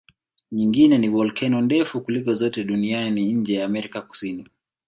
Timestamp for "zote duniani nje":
2.33-3.53